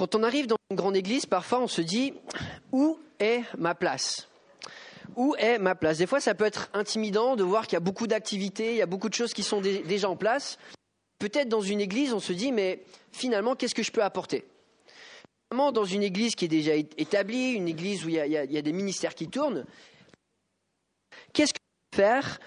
[0.00, 2.14] Quand on arrive dans une grande église, parfois on se dit
[2.72, 4.30] où est ma place?
[5.14, 5.98] Où est ma place?
[5.98, 8.80] Des fois, ça peut être intimidant de voir qu'il y a beaucoup d'activités, il y
[8.80, 10.56] a beaucoup de choses qui sont déjà en place.
[11.18, 12.82] Peut-être dans une église, on se dit mais
[13.12, 14.46] finalement, qu'est-ce que je peux apporter?
[15.54, 19.14] Dans une église qui est déjà établie, une église où il y a, des ministères
[19.14, 19.66] qui tournent,
[21.34, 22.40] qu'est-ce que je peux faire?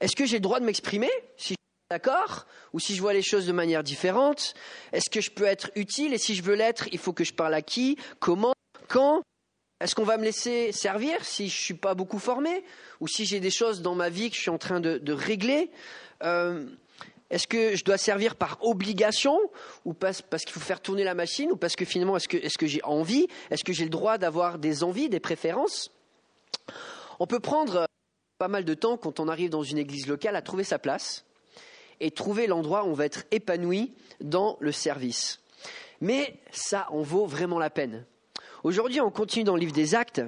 [0.00, 1.10] Est-ce que j'ai le droit de m'exprimer?
[1.90, 2.46] D'accord?
[2.72, 4.54] Ou si je vois les choses de manière différente
[4.92, 6.14] Est-ce que je peux être utile?
[6.14, 7.96] Et si je veux l'être, il faut que je parle à qui?
[8.18, 8.54] Comment?
[8.88, 9.22] Quand?
[9.80, 12.64] Est-ce qu'on va me laisser servir si je ne suis pas beaucoup formé?
[13.00, 15.70] Ou si j'ai des choses dans ma vie que je suis en train de, régler?
[16.22, 16.66] Euh,
[17.28, 19.38] est-ce que je dois servir par obligation?
[19.84, 21.52] Ou parce, qu'il faut faire tourner la machine?
[21.52, 23.28] Ou parce que finalement est-ce que, que j'ai envie?
[23.50, 25.90] Est-ce que j'ai le droit d'avoir des envies, des préférences?
[27.20, 27.84] On peut prendre euh,
[28.38, 31.25] pas mal de temps quand on arrive dans une église locale à trouver sa place
[32.00, 35.40] et trouver l'endroit où on va être épanoui dans le service.
[36.00, 38.04] Mais ça en vaut vraiment la peine.
[38.64, 40.22] Aujourd'hui, on continue dans le livre des actes.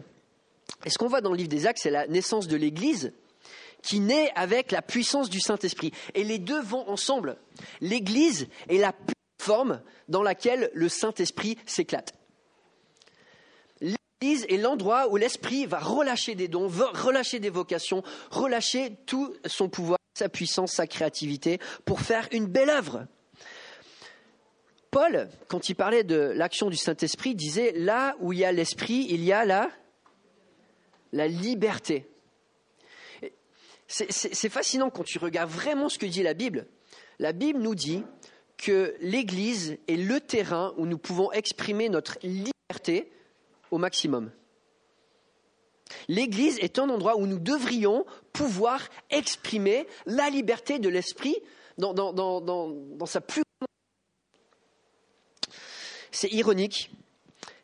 [0.84, 3.12] Et ce qu'on voit dans le livre des actes, c'est la naissance de l'église
[3.82, 5.92] qui naît avec la puissance du Saint-Esprit.
[6.14, 7.36] Et les deux vont ensemble.
[7.80, 8.92] L'Église est la
[9.40, 12.14] forme dans laquelle le Saint-Esprit s'éclate.
[13.80, 19.68] L'Église est l'endroit où l'Esprit va relâcher des dons, relâcher des vocations, relâcher tout son
[19.68, 23.06] pouvoir, sa puissance, sa créativité pour faire une belle œuvre.
[24.90, 29.06] Paul, quand il parlait de l'action du Saint-Esprit, disait là où il y a l'Esprit,
[29.10, 29.70] il y a la,
[31.12, 32.08] la liberté.
[33.86, 36.66] C'est fascinant quand tu regardes vraiment ce que dit la Bible.
[37.18, 38.04] La Bible nous dit
[38.58, 43.10] que l'Église est le terrain où nous pouvons exprimer notre liberté
[43.70, 44.30] au maximum.
[46.08, 51.36] L'Église est un endroit où nous devrions pouvoir exprimer la liberté de l'esprit
[51.78, 53.42] dans, sa plus
[56.10, 56.90] C'est ironique.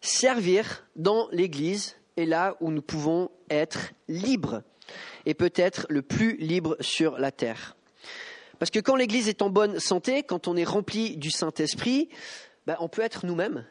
[0.00, 4.62] Servir dans l'Église est là où nous pouvons être libres
[5.26, 7.76] et peut-être le plus libre sur la terre.
[8.58, 12.08] Parce que quand l'Église est en bonne santé, quand on est rempli du Saint-Esprit,
[12.66, 13.66] ben, on peut être nous-mêmes.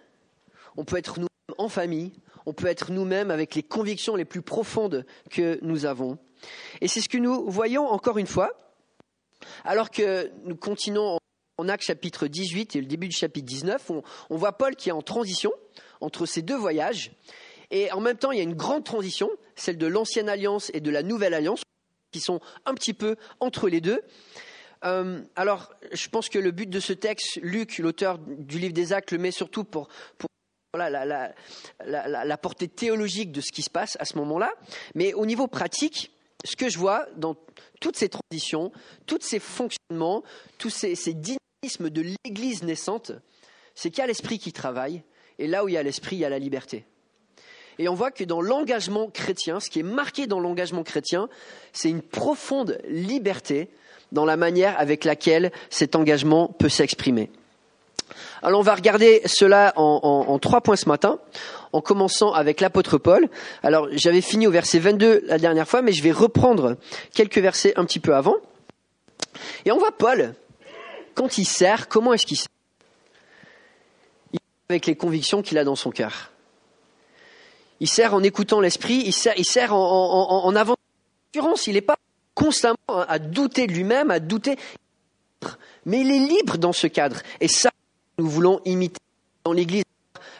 [0.75, 2.11] On peut être nous-mêmes en famille.
[2.45, 6.17] On peut être nous-mêmes avec les convictions les plus profondes que nous avons.
[6.81, 8.51] Et c'est ce que nous voyons encore une fois,
[9.63, 11.17] alors que nous continuons
[11.57, 14.89] en Actes chapitre 18 et le début du chapitre 19, on, on voit Paul qui
[14.89, 15.51] est en transition
[16.01, 17.11] entre ces deux voyages.
[17.71, 20.79] Et en même temps, il y a une grande transition, celle de l'ancienne alliance et
[20.79, 21.63] de la nouvelle alliance,
[22.11, 24.01] qui sont un petit peu entre les deux.
[24.85, 28.93] Euh, alors, je pense que le but de ce texte, Luc, l'auteur du livre des
[28.93, 29.87] Actes, le met surtout pour,
[30.75, 34.51] la, portée théologique de ce qui se passe à ce moment-là.
[34.95, 36.11] Mais au niveau pratique,
[36.43, 37.35] ce que je vois dans
[37.79, 38.71] toutes ces transitions,
[39.05, 40.23] tous ces fonctionnements,
[40.57, 43.11] tous ces, ces dynamismes de l'Église naissante,
[43.75, 45.03] c'est qu'il y a l'esprit qui travaille,
[45.39, 46.85] et là où il y a l'esprit, il y a la liberté.
[47.79, 51.27] Et on voit que dans l'engagement chrétien, ce qui est marqué dans l'engagement chrétien,
[51.71, 53.69] c'est une profonde liberté
[54.11, 57.31] dans la manière avec laquelle cet engagement peut s'exprimer.
[58.43, 61.17] Alors on va regarder cela en, trois points ce matin,
[61.71, 63.29] en commençant avec l'apôtre Paul.
[63.63, 66.75] Alors j'avais fini au verset 22 la dernière fois, mais je vais reprendre
[67.13, 68.35] quelques versets un petit peu avant.
[69.63, 70.35] Et on voit Paul,
[71.15, 72.49] quand il sert, comment est-ce qu'il sert?
[74.33, 74.39] Il
[74.69, 76.31] avec les convictions qu'il a dans son cœur.
[77.79, 80.75] Il sert en écoutant l'esprit, il sert, il sert en, en, en avant.
[81.65, 81.95] Il n'est pas
[82.35, 84.57] constamment à douter de lui-même, à douter.
[85.85, 87.21] Mais il est libre dans ce cadre.
[87.39, 87.71] Et ça,
[88.17, 88.99] nous voulons imiter
[89.43, 89.83] dans l'Église.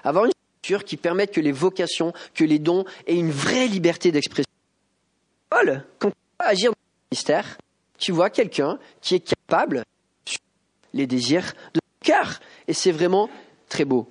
[0.03, 4.11] Avoir une structure qui permette que les vocations, que les dons aient une vraie liberté
[4.11, 4.51] d'expression.
[5.49, 7.57] Paul, quand tu vas agir dans le ministère,
[7.97, 10.31] tu vois quelqu'un qui est capable de
[10.93, 12.39] les désirs de son cœur.
[12.67, 13.29] Et c'est vraiment
[13.69, 14.09] très beau.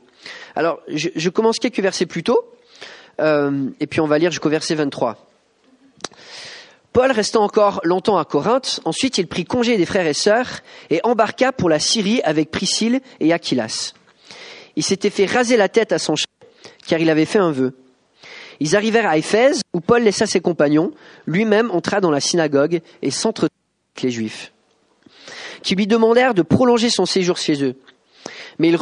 [0.55, 2.53] Alors, je, je commence quelques versets plus tôt.
[3.21, 5.31] Euh, et puis on va lire jusqu'au verset 23.
[6.92, 10.60] Paul restant encore longtemps à Corinthe, ensuite il prit congé des frères et sœurs
[10.91, 13.94] et embarqua pour la Syrie avec Priscille et Aquilas.
[14.76, 16.26] Il s'était fait raser la tête à son chef,
[16.87, 17.75] car il avait fait un vœu.
[18.61, 20.93] Ils arrivèrent à Éphèse, où Paul laissa ses compagnons,
[21.26, 23.55] lui-même entra dans la synagogue et s'entretint
[23.94, 24.52] avec les Juifs,
[25.62, 27.75] qui lui demandèrent de prolonger son séjour chez eux.
[28.58, 28.78] Mais il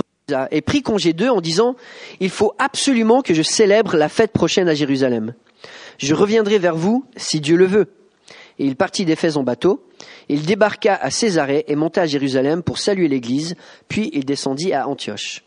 [0.50, 1.76] et prit congé d'eux en disant,
[2.20, 5.35] il faut absolument que je célèbre la fête prochaine à Jérusalem.
[5.99, 7.88] Je reviendrai vers vous si Dieu le veut.
[8.61, 9.83] Et il partit d'Éphèse en bateau.
[10.29, 13.57] Il débarqua à Césarée et monta à Jérusalem pour saluer l'église,
[13.89, 15.43] puis il descendit à Antioche.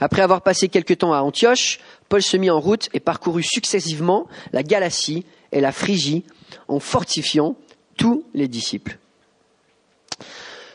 [0.00, 1.78] Après avoir passé quelque temps à Antioche,
[2.08, 6.24] Paul se mit en route et parcourut successivement la Galatie et la Phrygie
[6.68, 7.54] en fortifiant
[7.98, 8.96] tous les disciples.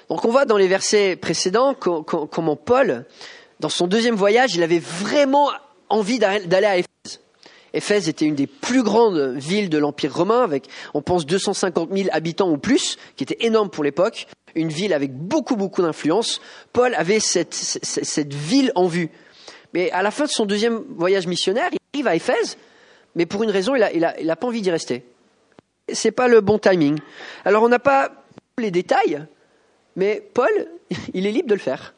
[0.09, 3.05] Donc on voit dans les versets précédents comment Paul,
[3.59, 5.49] dans son deuxième voyage, il avait vraiment
[5.89, 6.92] envie d'aller à Éphèse.
[7.73, 12.09] Éphèse était une des plus grandes villes de l'Empire romain, avec, on pense, 250 000
[12.11, 16.39] habitants ou plus, qui était énorme pour l'époque, une ville avec beaucoup, beaucoup d'influence.
[16.71, 19.09] Paul avait cette, ville en vue.
[19.73, 22.57] Mais à la fin de son deuxième voyage missionnaire, il arrive à Éphèse,
[23.15, 25.03] mais pour une raison, il n'a il a pas envie d'y rester.
[25.91, 26.99] C'est pas le bon timing.
[27.43, 28.11] Alors on n'a pas
[28.59, 29.25] les détails,
[29.95, 30.51] mais Paul,
[31.13, 31.95] il est libre de le faire.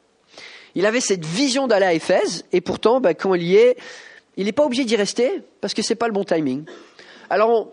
[0.73, 3.77] Il avait cette vision d'aller à Éphèse, et pourtant, bah, quand il y est,
[4.37, 6.63] il n'est pas obligé d'y rester parce que ce n'est pas le bon timing.
[7.29, 7.71] Alors,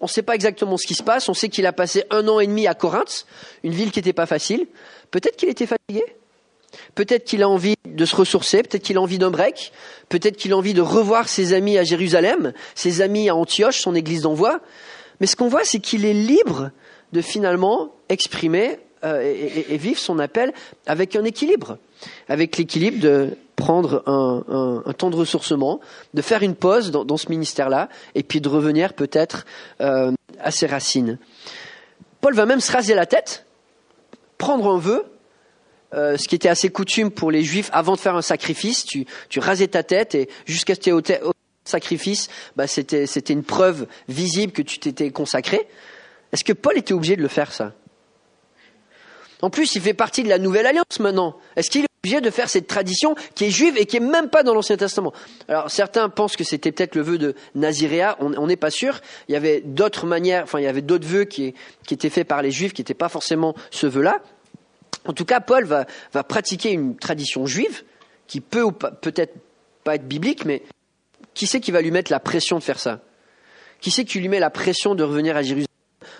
[0.00, 1.28] on ne sait pas exactement ce qui se passe.
[1.28, 3.26] On sait qu'il a passé un an et demi à Corinthe,
[3.62, 4.66] une ville qui n'était pas facile.
[5.10, 6.04] Peut-être qu'il était fatigué.
[6.94, 8.62] Peut-être qu'il a envie de se ressourcer.
[8.62, 9.72] Peut-être qu'il a envie d'un break.
[10.08, 13.94] Peut-être qu'il a envie de revoir ses amis à Jérusalem, ses amis à Antioche, son
[13.94, 14.60] église d'envoi.
[15.20, 16.72] Mais ce qu'on voit, c'est qu'il est libre
[17.12, 19.20] de finalement exprimer euh,
[19.68, 20.52] et, vivre son appel
[20.86, 21.78] avec un équilibre,
[22.28, 25.78] avec l'équilibre de prendre un, temps de ressourcement,
[26.14, 29.46] de faire une pause dans, ce ministère-là, et puis de revenir peut-être
[29.80, 30.10] euh,
[30.40, 31.16] à ses racines.
[32.20, 33.46] Paul va même se raser la tête,
[34.36, 35.04] prendre un vœu,
[35.94, 39.06] euh, ce qui était assez coutume pour les juifs avant de faire un sacrifice, tu,
[39.36, 41.32] rasais ta tête et jusqu'à ce que tu au
[41.64, 45.68] sacrifice, bah, c'était une preuve visible que tu t'étais consacré.
[46.32, 47.74] Est-ce que Paul était obligé de le faire ça?
[49.40, 51.36] En plus, il fait partie de la nouvelle alliance maintenant.
[51.54, 54.42] Est-ce qu'il obligé de faire cette tradition qui est juive et qui est même pas
[54.42, 55.12] dans l'Ancien Testament
[55.46, 59.00] Alors certains pensent que c'était peut-être le vœu de Naziréa, on n'est pas sûr.
[59.28, 61.54] Il y avait d'autres manières, enfin il y avait d'autres vœux qui,
[61.88, 64.20] étaient faits par les Juifs qui n'étaient pas forcément ce vœu-là.
[65.06, 67.84] En tout cas, Paul va, va pratiquer une tradition juive
[68.26, 69.34] qui peut ou peut-être
[69.84, 70.64] pas être biblique, mais
[71.34, 72.98] qui c'est qui va lui mettre la pression de faire ça?
[73.80, 75.68] Qui c'est qui lui met la pression de revenir à Jérusalem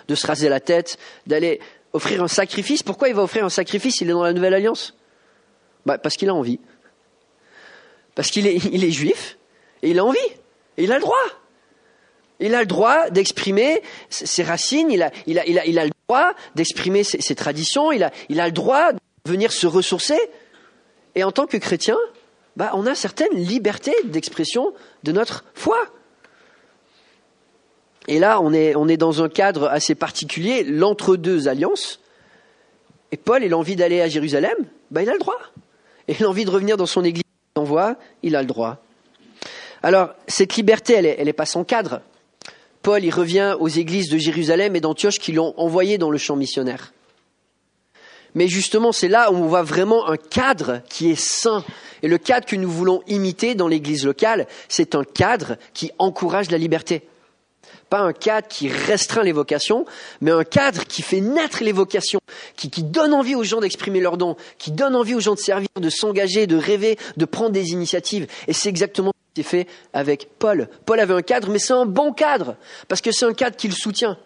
[0.07, 0.97] de se raser la tête,
[1.27, 1.59] d'aller
[1.91, 2.83] offrir un sacrifice?
[2.83, 3.99] Pourquoi il va offrir un sacrifice?
[3.99, 4.95] Il est dans la nouvelle alliance
[5.85, 6.59] bah, Parce qu'il a envie.
[8.15, 9.37] Parce qu'il est, juif
[9.81, 10.19] et il a envie.
[10.77, 11.15] Et il a le droit.
[12.39, 18.03] Il a le droit d'exprimer ses racines, il a, le droit d'exprimer ses, traditions, il
[18.03, 20.19] a, le droit de venir se ressourcer.
[21.15, 21.97] Et en tant que chrétien,
[22.57, 25.77] bah, on a certaines libertés d'expression de notre foi.
[28.07, 31.99] Et là, on est, dans un cadre assez particulier, l'entre-deux alliances.
[33.11, 34.55] Et Paul, il a envie d'aller à Jérusalem,
[34.91, 35.39] ben, il a le droit.
[36.07, 37.23] Et il a envie de revenir dans son église
[37.55, 38.77] d'envoi, il a le droit.
[39.81, 42.01] Alors, cette liberté, elle n'est pas sans cadre.
[42.81, 46.35] Paul, il revient aux églises de Jérusalem et d'Antioche qui l'ont envoyé dans le champ
[46.35, 46.93] missionnaire.
[48.35, 51.63] Mais justement, c'est là où on voit vraiment un cadre qui est sain.
[52.01, 56.49] Et le cadre que nous voulons imiter dans l'église locale, c'est un cadre qui encourage
[56.49, 57.03] la liberté
[57.93, 59.85] pas un cadre qui restreint les vocations,
[60.19, 62.21] mais un cadre qui fait naître les vocations,
[62.55, 65.69] qui, donne envie aux gens d'exprimer leurs dons, qui donne envie aux gens de servir,
[65.79, 68.25] de s'engager, de rêver, de prendre des initiatives.
[68.47, 70.69] Et c'est exactement ce qui est fait avec Paul.
[70.87, 72.55] Paul avait un cadre, mais c'est un bon cadre,
[72.87, 74.17] parce que c'est un cadre qui le soutient.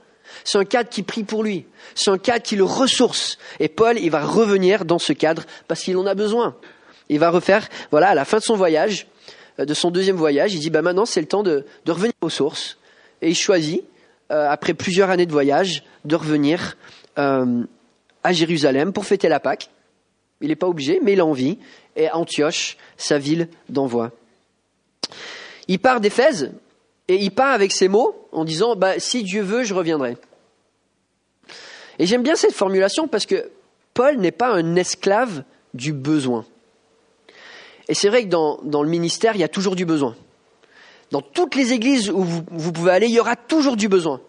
[0.46, 1.66] C'est un cadre qui prie pour lui.
[1.94, 3.38] C'est un cadre qui le ressource.
[3.60, 6.56] Et Paul, il va revenir dans ce cadre parce qu'il en a besoin.
[7.10, 9.08] Il va refaire, voilà, à la fin de son voyage,
[9.60, 12.30] euh, de son deuxième voyage, il dit, bah maintenant c'est le temps de revenir aux
[12.30, 12.78] sources
[13.22, 13.84] et il choisit,
[14.32, 16.78] euh, après plusieurs années de voyage, de revenir
[17.18, 17.64] euh,
[18.24, 19.70] à Jérusalem pour fêter la Pâque.
[20.42, 21.58] Il n'est pas obligé, mais il a envie,
[21.96, 24.12] et Antioche, sa ville d'envoi.
[25.68, 26.52] Il part d'Éphèse,
[27.08, 30.18] et il part avec ces mots en disant bah, Si Dieu veut, je reviendrai.
[32.00, 33.50] Et j'aime bien cette formulation parce que
[33.94, 35.44] Paul n'est pas un esclave
[35.74, 36.46] du besoin.
[37.88, 40.16] Et c'est vrai que dans, dans le ministère, il y a toujours du besoin.
[41.12, 44.22] Dans toutes les églises où vous, pouvez aller, il y aura toujours du besoin.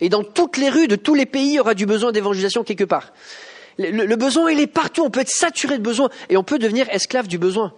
[0.00, 2.64] Et dans toutes les rues de tous les pays, il y aura du besoin d'évangélisation
[2.64, 3.12] quelque part.
[3.78, 5.04] Le, besoin, il est partout.
[5.04, 7.72] On peut être saturé de besoin et on peut devenir esclave du besoin.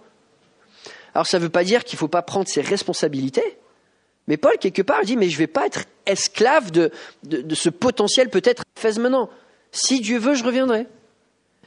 [1.13, 3.57] Alors ça ne veut pas dire qu'il ne faut pas prendre ses responsabilités.
[4.27, 6.91] Mais Paul, quelque part, dit, mais je ne vais pas être esclave de,
[7.53, 9.29] ce potentiel peut-être fait maintenant.
[9.71, 10.87] Si Dieu veut, je reviendrai.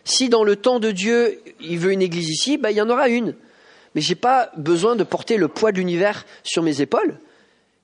[0.05, 2.91] Si dans le temps de Dieu, il veut une église ici, ben, il y en
[2.91, 3.35] aura une
[3.95, 7.19] mais je n'ai pas besoin de porter le poids de l'univers sur mes épaules.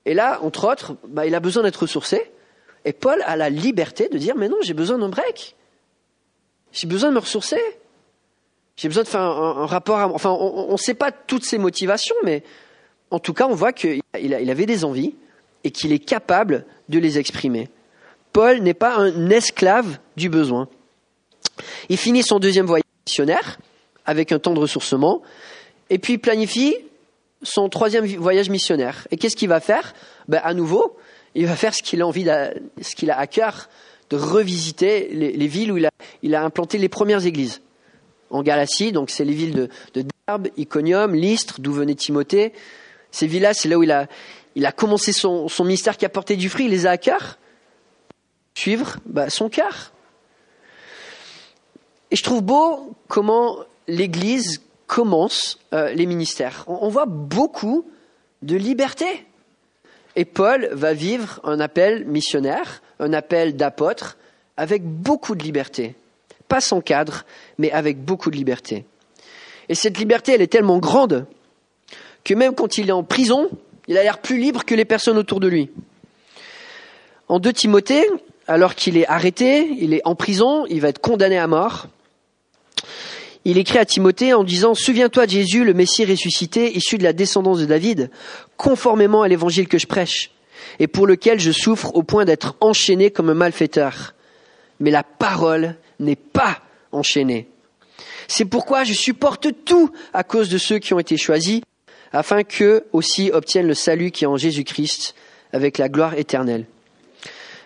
[0.05, 2.31] Et là, entre autres, bah, il a besoin d'être ressourcé.
[2.85, 5.55] Et Paul a la liberté de dire, mais non, j'ai besoin d'un break.
[6.71, 7.61] J'ai besoin de me ressourcer.
[8.75, 10.07] J'ai besoin de faire un, rapport à...
[10.07, 12.43] Enfin, on ne sait pas toutes ses motivations, mais
[13.11, 15.15] en tout cas, on voit qu'il avait des envies
[15.63, 17.69] et qu'il est capable de les exprimer.
[18.33, 20.67] Paul n'est pas un esclave du besoin.
[21.89, 23.59] Il finit son deuxième voyage missionnaire
[24.05, 25.21] avec un temps de ressourcement
[25.91, 26.75] et puis il planifie
[27.43, 29.07] son troisième voyage missionnaire.
[29.11, 29.93] Et qu'est-ce qu'il va faire?
[30.27, 30.97] Ben, À nouveau,
[31.35, 32.25] il va faire ce qu'il a envie,
[32.81, 33.69] ce qu'il a à cœur,
[34.09, 37.61] de revisiter les, villes où il a, implanté les premières églises.
[38.29, 40.05] En Galatie, donc c'est les villes de, de
[40.55, 42.53] Iconium, Lystre, d'où venait Timothée.
[43.11, 46.47] Ces villes-là, c'est là où il a, commencé son, son, ministère qui a porté du
[46.47, 47.37] fruit, il les a à cœur.
[48.55, 49.91] Suivre bah, son cœur.
[52.11, 53.57] Et je trouve beau comment
[53.87, 56.65] l'Église commence euh, les ministères.
[56.67, 57.85] On, on voit beaucoup
[58.41, 59.25] de liberté.
[60.17, 64.17] Et Paul va vivre un appel missionnaire, un appel d'apôtre,
[64.57, 65.95] avec beaucoup de liberté.
[66.49, 67.23] Pas sans cadre,
[67.57, 68.83] mais avec beaucoup de liberté.
[69.69, 71.25] Et cette liberté, elle est tellement grande
[72.25, 73.49] que même quand il est en prison,
[73.87, 75.69] il a l'air plus libre que les personnes autour de lui.
[77.29, 78.05] En 2 Timothée,
[78.45, 81.87] alors qu'il est arrêté, il est en prison, il va être condamné à mort,
[83.43, 87.13] il écrit à Timothée en disant Souviens-toi de Jésus, le Messie ressuscité, issu de la
[87.13, 88.11] descendance de David,
[88.57, 90.31] conformément à l'évangile que je prêche,
[90.79, 94.13] et pour lequel je souffre au point d'être enchaîné comme un malfaiteur.
[94.79, 96.59] Mais la parole n'est pas
[96.91, 97.47] enchaînée.
[98.27, 101.61] C'est pourquoi je supporte tout à cause de ceux qui ont été choisis,
[102.13, 105.15] afin qu'eux aussi obtiennent le salut qui est en Jésus-Christ
[105.53, 106.65] avec la gloire éternelle.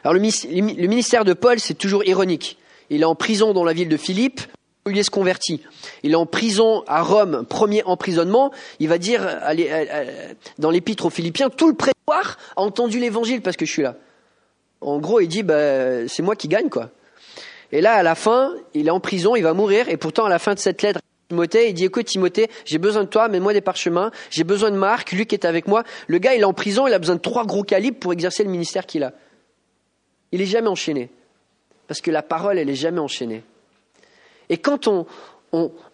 [0.03, 2.57] Alors le ministère de Paul, c'est toujours ironique.
[2.89, 4.41] Il est en prison dans la ville de Philippe,
[4.87, 5.53] il se.
[6.03, 8.51] Il est en prison à Rome, premier emprisonnement.
[8.79, 9.21] Il va dire
[10.59, 13.95] dans l'épître aux Philippiens, tout le prétoire a entendu l'évangile parce que je suis là.
[14.81, 16.91] En gros, il dit, bah, c'est moi qui gagne, quoi.
[17.71, 20.29] Et là, à la fin, il est en prison, il va mourir, et pourtant, à
[20.29, 20.99] la fin de cette lettre,
[21.29, 24.75] Timothée, il dit, écoute, Timothée, j'ai besoin de toi, mets-moi des parchemins, j'ai besoin de
[24.75, 25.83] Marc, Luc est avec moi.
[26.07, 28.43] Le gars, il est en prison, il a besoin de trois gros calibres pour exercer
[28.43, 29.13] le ministère qu'il a.
[30.31, 31.09] Il est jamais enchaîné.
[31.87, 33.43] Parce que la parole, elle est jamais enchaînée.
[34.49, 35.05] Et quand on,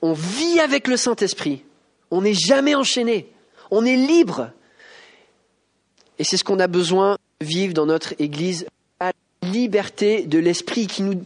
[0.04, 1.64] vit avec le Saint-Esprit,
[2.10, 3.32] on n'est jamais enchaîné,
[3.70, 4.52] on est libre.
[6.20, 8.66] Et c'est ce qu'on a besoin de vivre dans notre Église,
[9.00, 11.22] la liberté de l'Esprit qui nous...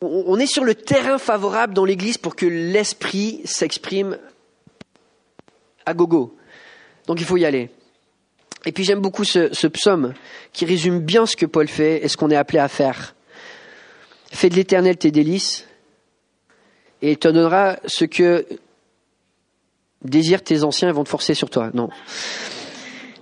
[0.00, 4.18] On est sur le terrain favorable dans l'Église pour que l'Esprit s'exprime
[5.86, 6.36] à gogo.
[7.06, 7.70] Donc il faut y aller.
[8.66, 10.14] Et puis j'aime beaucoup ce, psaume
[10.52, 13.14] qui résume bien ce que Paul fait et ce qu'on est appelé à faire.
[14.30, 15.64] Fais de l'éternel tes délices,
[17.02, 18.46] et il te donnera ce que
[20.02, 21.70] désirent tes anciens et vont te forcer sur toi.
[21.74, 21.90] Non.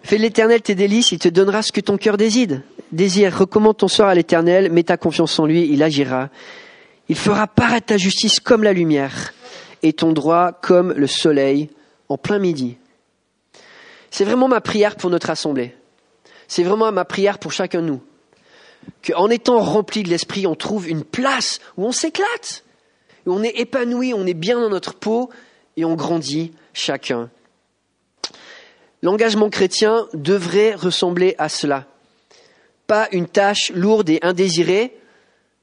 [0.02, 2.62] Fais l'éternel tes délices, il te donnera ce que ton cœur désire.
[2.92, 6.30] Désire, recommande ton sort à l'éternel, mets ta confiance en lui, il agira.
[7.08, 9.34] Il fera paraître ta justice comme la lumière
[9.82, 11.70] et ton droit comme le soleil
[12.08, 12.76] en plein midi.
[14.10, 15.74] C'est vraiment ma prière pour notre assemblée.
[16.48, 18.02] C'est vraiment ma prière pour chacun de nous.
[19.04, 22.64] Qu'en étant rempli de l'esprit, on trouve une place où on s'éclate
[23.26, 25.30] on est épanoui, on est bien dans notre peau
[25.76, 27.30] et on grandit chacun.
[29.02, 31.86] L'engagement chrétien devrait ressembler à cela.
[32.86, 34.96] Pas une tâche lourde et indésirée,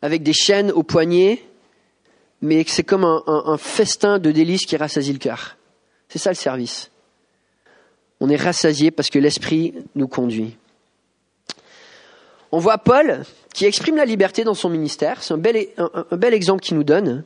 [0.02, 1.42] avec des chaînes aux poignets,
[2.42, 5.56] mais c'est comme un, festin de délices qui rassasie le cœur.
[6.10, 6.92] C'est ça le service.
[8.20, 10.58] On est rassasié parce que l'Esprit nous conduit.
[12.52, 15.24] On voit Paul qui exprime la liberté dans son ministère.
[15.24, 17.24] C'est un bel, un bel exemple qu'il nous donne.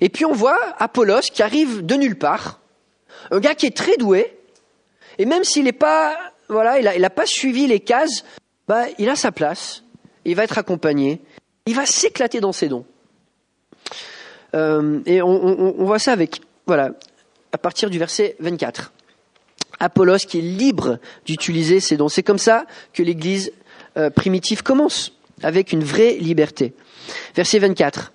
[0.00, 2.60] Et puis on voit Apollos qui arrive de nulle part,
[3.30, 4.36] un gars qui est très doué,
[5.18, 6.16] et même s'il n'est pas,
[6.48, 8.24] voilà, il n'a pas suivi les cases,
[8.68, 9.84] bah, il a sa place,
[10.24, 11.20] il va être accompagné,
[11.66, 12.84] il va s'éclater dans ses dons.
[14.54, 16.90] Euh, et on, voit ça avec, voilà,
[17.52, 18.92] à partir du verset 24.
[19.80, 22.08] Apollos qui est libre d'utiliser ses dons.
[22.08, 23.52] C'est comme ça que l'Église
[23.96, 25.12] euh, primitive commence,
[25.42, 26.74] avec une vraie liberté.
[27.34, 28.12] Verset 24.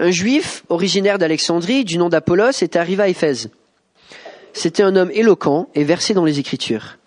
[0.00, 3.50] Un juif originaire d'Alexandrie, du nom d'Apollos, est arrivé à Éphèse.
[4.52, 6.98] C'était un homme éloquent et versé dans les Écritures.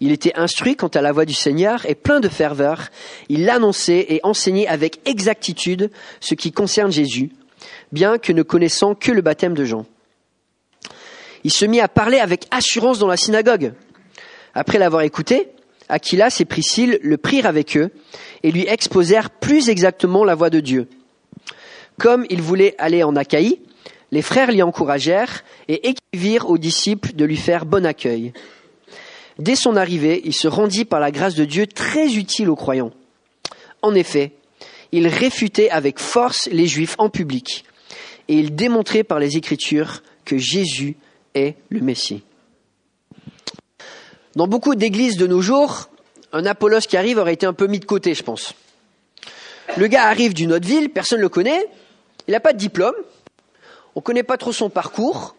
[0.00, 2.88] Il était instruit quant à la voix du Seigneur et plein de ferveur.
[3.28, 5.90] Il annonçait et enseignait avec exactitude
[6.20, 7.30] ce qui concerne Jésus,
[7.92, 9.86] bien que ne connaissant que le baptême de Jean.
[11.44, 13.72] Il se mit à parler avec assurance dans la synagogue.
[14.54, 15.48] Après l'avoir écouté,
[15.88, 17.90] Aquilas et Priscille le prirent avec eux
[18.42, 20.88] et lui exposèrent plus exactement la voix de Dieu.
[22.00, 23.60] Comme il voulait aller en Achaïe,
[24.10, 28.32] les frères l'y encouragèrent et écrivirent aux disciples de lui faire bon accueil.
[29.38, 32.92] Dès son arrivée, il se rendit par la grâce de Dieu très utile aux croyants.
[33.82, 34.32] En effet,
[34.92, 37.66] il réfutait avec force les Juifs en public
[38.28, 40.96] et il démontrait par les Écritures que Jésus
[41.34, 42.22] est le Messie.
[44.36, 45.90] Dans beaucoup d'églises de nos jours,
[46.32, 48.54] un Apollos qui arrive aurait été un peu mis de côté, je pense.
[49.76, 51.66] Le gars arrive d'une autre ville, personne ne le connaît,
[52.30, 52.94] il n'a pas de diplôme,
[53.96, 55.34] on ne connaît pas trop son parcours.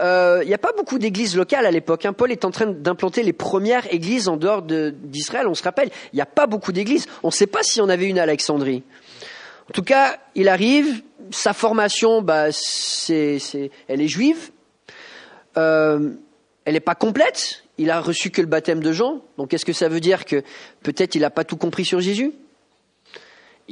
[0.00, 2.06] Euh, il n'y a pas beaucoup d'églises locales à l'époque.
[2.06, 2.14] Hein.
[2.14, 5.46] Paul est en train d'implanter les premières églises en dehors d'Israël.
[5.46, 7.04] On se rappelle, il n'y a pas beaucoup d'églises.
[7.22, 8.82] On ne sait pas s'il y en avait une à Alexandrie.
[9.68, 13.38] En tout cas, il arrive, sa formation, bah, c'est,
[13.86, 14.52] elle est juive,
[15.58, 16.12] euh,
[16.64, 19.74] elle n'est pas complète, il a reçu que le baptême de Jean, donc est-ce que
[19.74, 20.42] ça veut dire que
[20.82, 22.32] peut-être il n'a pas tout compris sur Jésus?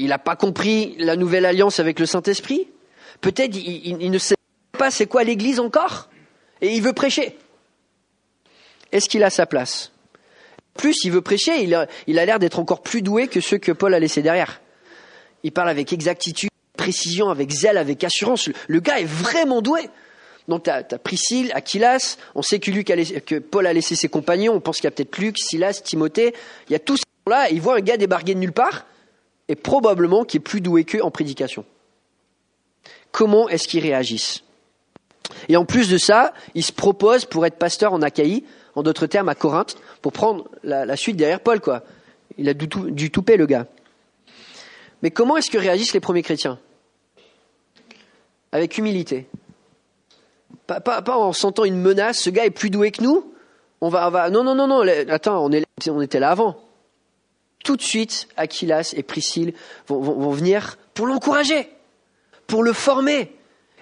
[0.00, 2.66] Il n'a pas compris la nouvelle alliance avec le Saint-Esprit?
[3.20, 4.34] Peut-être il, ne sait
[4.78, 6.08] pas c'est quoi l'Église encore,
[6.62, 7.36] et il veut prêcher.
[8.92, 9.92] Est-ce qu'il a sa place?
[10.72, 11.74] Plus il veut prêcher, il
[12.18, 14.62] a l'air d'être encore plus doué que ceux que Paul a laissés derrière.
[15.42, 18.48] Il parle avec exactitude, précision, avec zèle, avec assurance.
[18.68, 19.90] Le gars est vraiment doué.
[20.48, 22.86] Donc tu as, Priscille, Aquilas, on sait que, Luc
[23.26, 26.34] que Paul a laissé ses compagnons, on pense qu'il y a peut-être Luc, Silas, Timothée,
[26.70, 28.86] il y a tous ces gens-là, ils voient un gars débarquer de nulle part,
[29.50, 31.64] et probablement qui est plus doué qu'eux en prédication.
[33.10, 34.44] Comment est-ce qu'ils réagissent?
[35.48, 38.44] Et en plus de ça, ils se proposent pour être pasteur en Achaïe,
[38.76, 41.82] en d'autres termes à Corinthe, pour prendre la, suite derrière Paul, quoi.
[42.38, 43.66] Il a du, du toupet, le gars.
[45.02, 46.60] Mais comment est-ce que réagissent les premiers chrétiens?
[48.52, 49.26] Avec humilité.
[50.68, 53.34] Pas, en sentant une menace, ce gars est plus doué que nous.
[53.80, 55.50] On va, va non, non, non, non, attends, on,
[55.88, 56.69] on était là avant.
[57.64, 59.54] Tout de suite, Aquilas et Priscille
[59.86, 61.68] vont, venir pour l'encourager,
[62.46, 63.32] pour le former.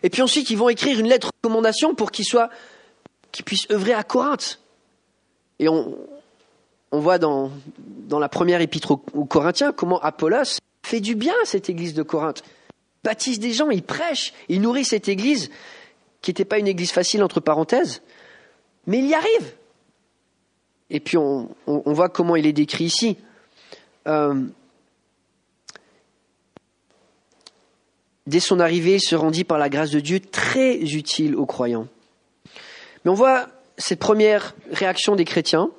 [0.03, 2.51] Et puis ensuite, ils vont écrire une lettre de recommandation pour qu'il soit,
[3.45, 4.61] puisse œuvrer à Corinthe.
[5.61, 5.97] Et on,
[6.91, 11.69] voit dans, dans la première épître aux Corinthiens comment Apollos fait du bien à cette
[11.69, 12.43] église de Corinthe.
[13.05, 15.51] Il baptise des gens, il prêche, il nourrit cette église,
[16.21, 18.03] qui n'était pas une église facile entre parenthèses,
[18.87, 19.55] mais il y arrive.
[20.91, 23.19] Et puis on, voit comment il est décrit ici.
[24.09, 24.45] Euh,
[28.27, 31.89] dès son arrivée, il se rendit par la grâce de Dieu très utile aux croyants.
[33.05, 35.71] Mais on voit cette première réaction des chrétiens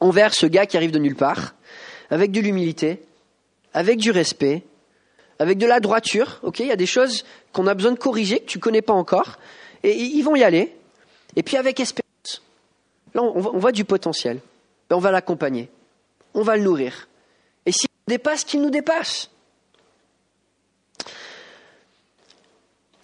[0.00, 1.54] envers ce gars qui arrive de nulle part,
[2.10, 3.00] avec de l'humilité,
[3.72, 4.62] avec du respect,
[5.38, 6.40] avec de la droiture.
[6.42, 8.92] Ok, il y a des choses qu'on a besoin de corriger que tu connais pas
[8.92, 9.38] encore,
[9.82, 10.74] et ils vont y aller.
[11.36, 12.04] Et puis avec espérance.
[13.14, 14.40] Là, on voit, du potentiel.
[14.88, 15.68] Ben, on va l'accompagner,
[16.34, 17.08] on va le nourrir.
[18.06, 19.30] Dépasse, qu'il nous dépasse.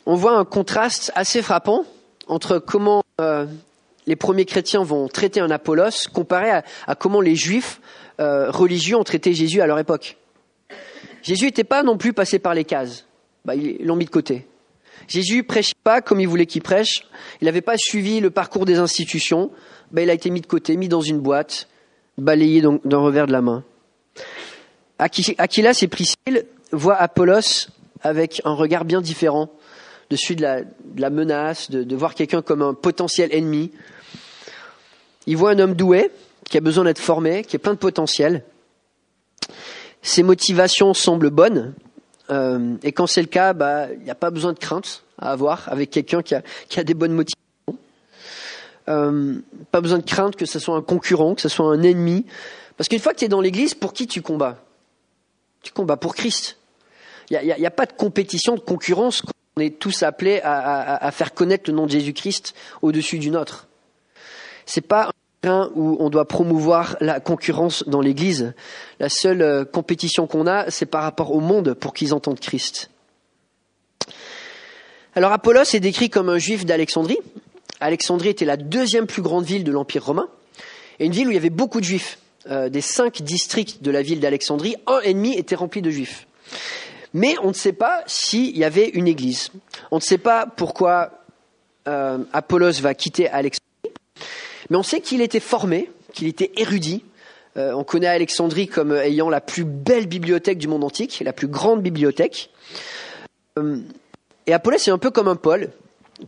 [0.06, 1.84] On voit un contraste assez frappant
[2.26, 3.46] entre comment euh,
[4.06, 7.80] les premiers chrétiens vont traiter un Apollos comparé à, comment les juifs
[8.18, 10.16] euh, religieux ont traité Jésus à leur époque.
[11.22, 13.06] Jésus n'était pas non plus passé par les cases.
[13.44, 14.46] Bah, ils l'ont mis de côté.
[15.08, 17.06] Jésus prêchait pas comme il voulait qu'il prêche.
[17.40, 19.50] Il n'avait pas suivi le parcours des institutions.
[19.90, 21.68] Bah, il a été mis de côté, mis dans une boîte,
[22.18, 23.64] balayé d'un revers de la main.
[25.00, 27.68] Aquilas et Priscille voient Apollos
[28.02, 29.50] avec un regard bien différent
[30.10, 30.42] de celui de
[30.96, 33.70] la, menace, de, voir quelqu'un comme un potentiel ennemi.
[35.26, 36.10] Ils voient un homme doué,
[36.48, 38.44] qui a besoin d'être formé, qui a plein de potentiel.
[40.02, 41.74] Ses motivations semblent bonnes.
[42.30, 45.30] Euh, et quand c'est le cas, bah, il n'y a pas besoin de crainte à
[45.30, 47.38] avoir avec quelqu'un qui a, qui a, des bonnes motivations.
[48.88, 49.36] Euh,
[49.70, 52.26] pas besoin de crainte que ce soit un concurrent, que ce soit un ennemi.
[52.76, 54.58] Parce qu'une fois que tu es dans l'église, pour qui tu combats?
[55.62, 56.58] Tu combats pour Christ.
[57.30, 59.22] Il n'y a, pas de compétition, de concurrence.
[59.56, 63.68] On est tous appelés à, faire connaître le nom de Jésus-Christ au-dessus du nôtre.
[64.66, 65.12] C'est pas
[65.74, 68.52] où on doit promouvoir la concurrence dans l'Église.
[68.98, 72.90] La seule euh, compétition qu'on a, c'est par rapport au monde pour qu'ils entendent Christ.
[75.14, 77.18] Alors Apollos est décrit comme un juif d'Alexandrie.
[77.80, 80.28] Alexandrie était la deuxième plus grande ville de l'Empire romain,
[80.98, 82.18] et une ville où il y avait beaucoup de juifs.
[82.48, 86.26] Euh, des cinq districts de la ville d'Alexandrie, un et demi était rempli de juifs.
[87.12, 89.50] Mais on ne sait pas s'il y avait une église.
[89.90, 91.24] On ne sait pas pourquoi
[91.86, 93.60] euh, Apollos va quitter Alexandrie.
[94.70, 97.04] Mais on sait qu'il était formé, qu'il était érudit.
[97.58, 101.48] Euh, on connaît Alexandrie comme ayant la plus belle bibliothèque du monde antique, la plus
[101.48, 102.50] grande bibliothèque.
[104.46, 105.70] Et Apollos est un peu comme un Paul,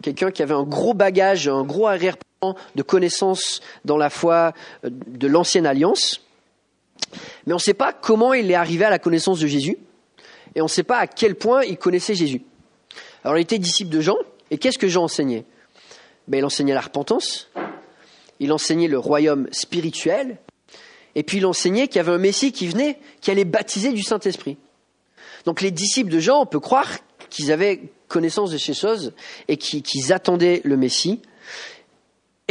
[0.03, 2.32] quelqu'un qui avait un gros bagage, un gros arrière-plan
[2.75, 4.53] de connaissances dans la foi
[4.85, 6.21] euh, de l'ancienne alliance.
[7.47, 9.77] Mais on ne sait pas comment il est arrivé à la connaissance de Jésus,
[10.55, 12.43] et on ne sait pas à quel point il connaissait Jésus.
[13.25, 14.17] Alors il était disciple de Jean,
[14.51, 15.45] et qu'est-ce que Jean enseignait?
[16.29, 17.51] Ben, Il enseignait la repentance,
[18.41, 20.39] il enseignait le royaume spirituel,
[21.15, 24.03] et puis il enseignait qu'il y avait un Messie qui venait, qui allait baptiser du
[24.03, 24.57] Saint-Esprit.
[25.45, 26.89] Donc les disciples de Jean, on peut croire
[27.29, 29.13] qu'ils avaient connaissance de ces choses
[29.49, 31.21] et qu'ils attendaient le Messie.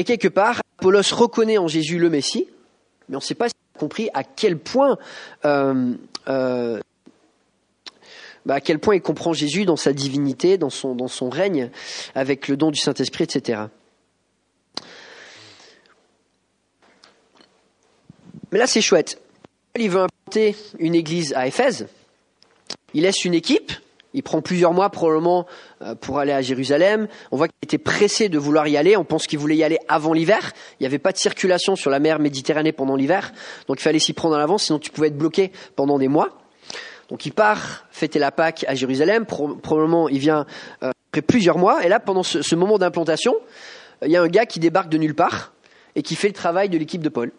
[0.01, 2.47] Et quelque part, Apollos reconnaît en Jésus le Messie,
[3.07, 4.97] mais on ne sait pas a compris à quel point
[5.45, 5.93] euh,
[6.27, 6.79] euh,
[8.47, 11.69] bah, à quel point il comprend Jésus dans sa divinité, dans son, dans son règne,
[12.15, 13.65] avec le don du Saint-Esprit, etc.
[18.51, 19.21] Mais là, c'est chouette.
[19.77, 21.85] Il veut implanter une église à Éphèse.
[22.95, 23.71] Il laisse une équipe,
[24.13, 25.45] il prend plusieurs mois probablement
[25.81, 27.07] euh, pour aller à Jérusalem.
[27.31, 28.97] On voit qu'il était pressé de vouloir y aller.
[28.97, 30.51] On pense qu'il voulait y aller avant l'hiver.
[30.79, 33.31] Il n'y avait pas de circulation sur la mer Méditerranée pendant l'hiver.
[33.67, 36.37] Donc il fallait s'y prendre à l'avance, sinon tu pouvais être bloqué pendant des mois.
[37.09, 39.25] Donc il part fêter la Pâque à Jérusalem.
[39.25, 40.45] Probablement il vient
[40.83, 41.85] euh, après plusieurs mois.
[41.85, 43.35] Et là, pendant ce, moment d'implantation,
[44.03, 45.53] il y a un gars qui débarque de nulle part
[45.95, 47.31] et qui fait le travail de l'équipe de Paul.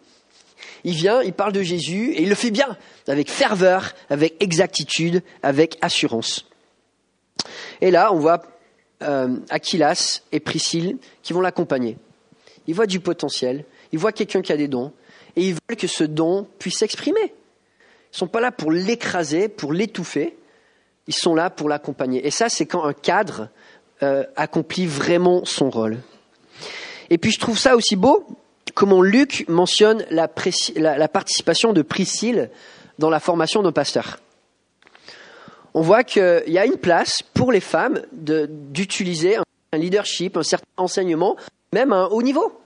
[0.83, 5.23] Il vient, il parle de Jésus et il le fait bien, avec ferveur, avec exactitude,
[5.41, 6.45] avec assurance.
[7.83, 8.41] Et là, on voit
[9.01, 11.97] euh, Aquilas et Priscille qui vont l'accompagner.
[12.65, 14.93] Ils voient du potentiel, ils voient quelqu'un qui a des dons,
[15.35, 17.19] et ils veulent que ce don puisse s'exprimer.
[17.19, 20.37] Ils ne sont pas là pour l'écraser, pour l'étouffer,
[21.07, 22.25] ils sont là pour l'accompagner.
[22.25, 23.49] Et ça, c'est quand un cadre
[24.01, 25.97] euh, accomplit vraiment son rôle.
[27.09, 28.25] Et puis je trouve ça aussi beau,
[28.75, 30.29] comment Luc mentionne la,
[30.77, 32.49] la participation de Priscille
[32.97, 34.19] dans la formation d'un pasteur
[35.73, 40.67] on voit qu'il y a une place pour les femmes d'utiliser un leadership, un certain
[40.77, 41.35] enseignement,
[41.71, 42.59] même à un haut niveau.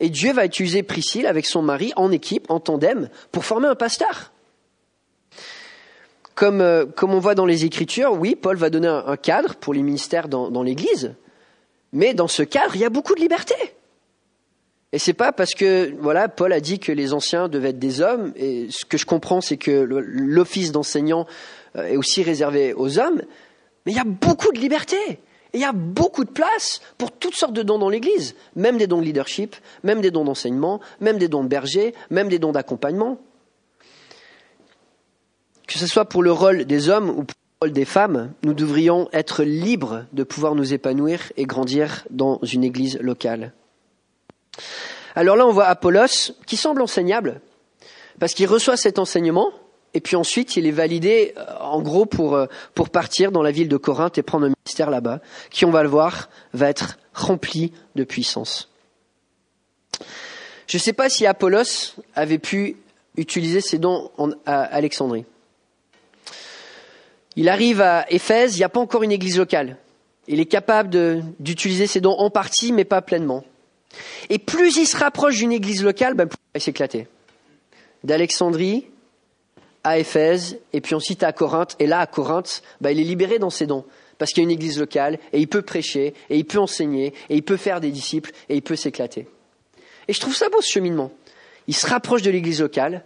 [0.00, 3.74] Et Dieu va utiliser Priscille avec son mari en équipe, en tandem, pour former un
[3.74, 4.32] pasteur.
[6.34, 9.82] Comme, euh, on voit dans les Écritures, oui, Paul va donner un, cadre pour les
[9.82, 11.14] ministères dans, dans l'Église,
[11.92, 13.54] mais dans ce cadre, il y a beaucoup de liberté.
[14.92, 18.00] Et c'est pas parce que voilà, Paul a dit que les anciens devaient être des
[18.00, 18.32] hommes.
[18.36, 21.26] Et ce que je comprends, c'est que l'office d'enseignant
[21.76, 23.22] est aussi réservé aux hommes,
[23.86, 24.96] mais il y a beaucoup de liberté.
[25.08, 28.76] Et il y a beaucoup de place pour toutes sortes de dons dans l'Église, même
[28.76, 32.40] des dons de leadership, même des dons d'enseignement, même des dons de berger, même des
[32.40, 33.20] dons d'accompagnement.
[35.68, 38.52] Que ce soit pour le rôle des hommes ou pour le rôle des femmes, nous
[38.52, 43.52] devrions être libres de pouvoir nous épanouir et grandir dans une Église locale.
[45.14, 47.40] Alors là, on voit Apollos qui semble enseignable,
[48.18, 49.52] parce qu'il reçoit cet enseignement,
[49.94, 53.52] et puis ensuite, il est validé, euh, en gros, pour, euh, pour partir dans la
[53.52, 56.98] ville de Corinthe et prendre un ministère là-bas, qui, on va le voir, va être
[57.14, 58.68] rempli de puissance.
[60.66, 62.76] Je ne sais pas si Apollos avait pu
[63.16, 64.10] utiliser ses dons
[64.44, 65.24] à Alexandrie.
[67.36, 69.76] Il arrive à Éphèse, il n'y a pas encore une église locale.
[70.26, 73.44] Il est capable d'utiliser ses dons en partie, mais pas pleinement.
[74.30, 77.06] Et plus il se rapproche d'une église locale, ben, plus il va s'éclater.
[78.02, 78.86] D'Alexandrie
[79.84, 81.76] à Éphèse, et puis ensuite à Corinthe.
[81.78, 83.84] Et là, à Corinthe, bah, il est libéré dans ses dons,
[84.18, 87.12] parce qu'il y a une église locale, et il peut prêcher, et il peut enseigner,
[87.28, 89.28] et il peut faire des disciples, et il peut s'éclater.
[90.08, 91.12] Et je trouve ça beau ce cheminement.
[91.68, 93.04] Il se rapproche de l'église locale,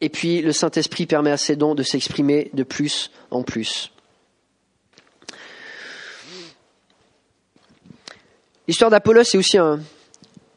[0.00, 3.92] et puis le Saint-Esprit permet à ses dons de s'exprimer de plus en plus.
[8.68, 9.80] L'histoire d'Apollos est aussi un,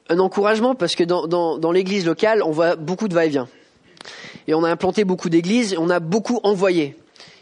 [0.09, 3.49] encouragement parce que dans, dans l'église locale, on voit beaucoup de va-et-vient
[4.47, 6.95] et on a implanté beaucoup d'églises, on a beaucoup envoyé.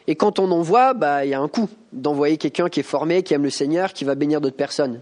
[0.08, 3.24] Et quand on envoie, bah, il y a un coût d'envoyer quelqu'un qui est formé,
[3.24, 5.02] qui aime le Seigneur, qui va bénir d'autres personnes.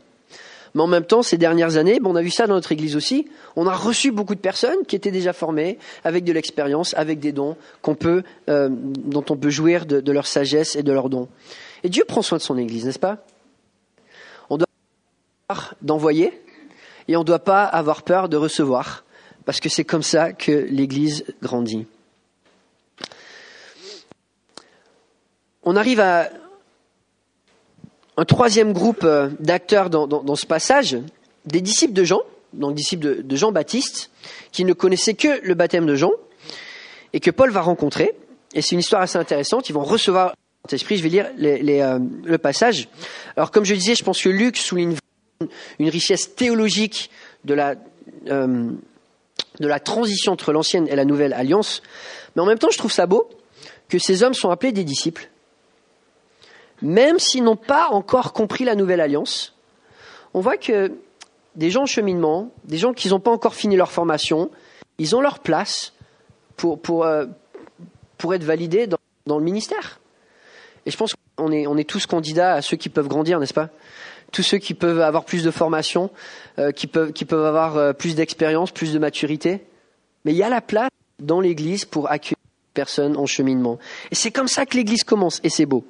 [0.75, 3.27] Mais en même temps, ces dernières années, on a vu ça dans notre Église aussi,
[3.55, 7.31] on a reçu beaucoup de personnes qui étaient déjà formées, avec de l'expérience, avec des
[7.31, 11.09] dons, qu'on peut, euh, dont on peut jouir de, de, leur sagesse et de leurs
[11.09, 11.27] dons.
[11.83, 13.25] Et Dieu prend soin de son Église, n'est-ce pas?
[14.49, 14.67] On doit
[15.47, 16.39] avoir d'envoyer,
[17.07, 19.03] et on ne doit pas avoir peur de recevoir
[19.49, 21.87] parce que c'est comme ça que l'Église grandit.
[25.63, 26.29] On arrive à
[28.15, 30.99] un troisième groupe euh, d'acteurs dans, ce passage,
[31.47, 32.21] des disciples de Jean,
[32.53, 34.11] donc disciples de, Jean-Baptiste,
[34.51, 36.11] qui ne connaissaient que le baptême de Jean,
[37.13, 38.13] et que Paul va rencontrer.
[38.53, 39.67] Et c'est une histoire assez intéressante.
[39.67, 40.35] Ils vont recevoir
[40.71, 40.97] esprit.
[40.97, 42.87] Je vais lire euh, le passage.
[43.35, 44.95] Alors, comme je disais, je pense que Luc souligne
[45.79, 47.09] une richesse théologique
[47.45, 47.73] de la,
[48.27, 48.73] euh,
[49.59, 51.81] de la transition entre l'ancienne et la nouvelle alliance.
[52.35, 53.29] Mais en même temps, je trouve ça beau
[53.87, 55.29] que ces hommes sont appelés des disciples.
[56.81, 59.55] Même s'ils n'ont pas encore compris la nouvelle alliance,
[60.33, 60.93] on voit que
[61.55, 64.49] des gens en cheminement, des gens qui n'ont pas encore fini leur formation,
[64.97, 65.93] ils ont leur place
[66.55, 67.25] pour, pour, euh,
[68.17, 69.99] pour être validés dans, dans, le ministère.
[70.85, 73.53] Et je pense qu'on est, on est tous candidats à ceux qui peuvent grandir, n'est-ce
[73.53, 73.69] pas?
[74.31, 76.09] Tous ceux qui peuvent avoir plus de formation,
[76.57, 79.61] euh, qui, peuvent, avoir euh, plus d'expérience, plus de maturité.
[80.25, 80.89] Mais il y a la place
[81.19, 83.79] dans l'Église pour accueillir les personnes en cheminement.
[84.11, 85.85] Et c'est comme ça que l'Église commence, et c'est beau.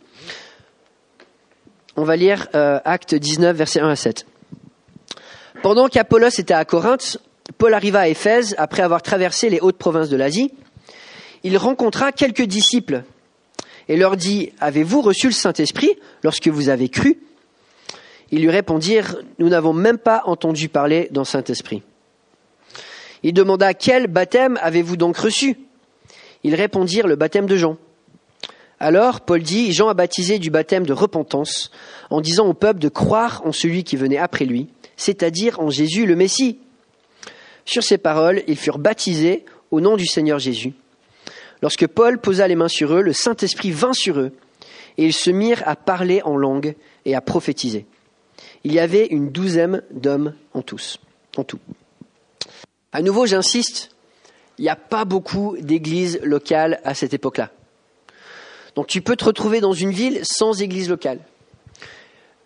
[1.95, 4.25] On va lire euh, Acte 19, versets 1 à 7.
[5.61, 7.17] Pendant qu'Apollos était à Corinthe,
[7.57, 10.53] Paul arriva à Éphèse après avoir traversé les hautes provinces de l'Asie.
[11.43, 13.03] Il rencontra quelques disciples
[13.89, 15.89] et leur dit Avez-vous reçu le Saint-Esprit
[16.23, 17.19] lorsque vous avez cru?
[18.31, 21.83] Ils lui répondirent, Nous n'avons même pas entendu parler d'un Saint-Esprit.
[23.23, 25.57] Il demanda, Quel baptême avez-vous donc reçu?
[26.43, 27.77] Ils répondirent, Le baptême de Jean.
[28.79, 31.69] Alors, Paul dit, Jean a baptisé du baptême de repentance,
[32.09, 36.05] en disant au peuple de croire en celui qui venait après lui, c'est-à-dire en Jésus
[36.05, 36.59] le Messie.
[37.65, 40.73] Sur ces paroles, ils furent baptisés au nom du Seigneur Jésus.
[41.61, 44.31] Lorsque Paul posa les mains sur eux, le Saint-Esprit vint sur eux,
[44.97, 47.85] et ils se mirent à parler en langue et à prophétiser.
[48.63, 50.99] Il y avait une douzaine d'hommes en tous,
[51.37, 51.59] en tout.
[52.91, 53.91] À nouveau, j'insiste,
[54.57, 57.51] il n'y a pas beaucoup d'églises locales à cette époque-là.
[58.75, 61.19] Donc tu peux te retrouver dans une ville sans église locale.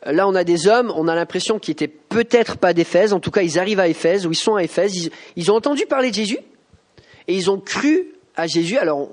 [0.06, 3.32] Là, on a des hommes, on a l'impression qu'ils étaient peut-être pas d'Éphèse, en tout
[3.32, 6.16] cas, ils arrivent à Éphèse, ou ils sont à Éphèse, ils, ont entendu parler de
[6.16, 6.40] Jésus,
[7.28, 8.78] et ils ont cru à Jésus.
[8.78, 9.08] Alors,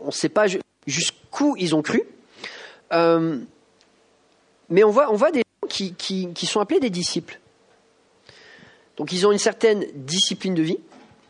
[0.00, 0.46] on ne sait pas
[0.86, 2.02] jusqu'où ils ont cru,
[2.92, 3.38] euh,
[4.68, 7.40] mais on voit, on voit des qui, sont appelés des disciples.
[8.96, 10.78] Donc, ils ont une certaine discipline de vie,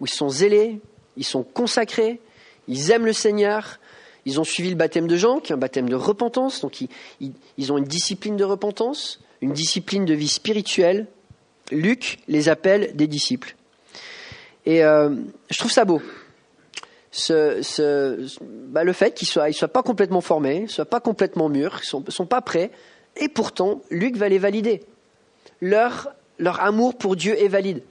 [0.01, 0.81] où ils sont zélés,
[1.17, 2.21] ils sont consacrés,
[2.67, 3.79] ils aiment le Seigneur,
[4.25, 6.81] ils ont suivi le baptême de Jean, qui est un baptême de repentance, donc
[7.21, 11.07] ils, ont une discipline de repentance, une discipline de vie spirituelle.
[11.71, 13.55] Luc les appelle des disciples.
[14.65, 15.15] Et euh,
[15.51, 16.03] je trouve ça beau.
[17.31, 22.11] Bah, le fait qu'ils ne soient, pas complètement formés, ne soient pas complètement mûrs, ne
[22.11, 22.71] sont, pas prêts,
[23.19, 24.83] et pourtant, Luc va les valider.
[25.61, 27.83] Leur, amour pour Dieu est valide.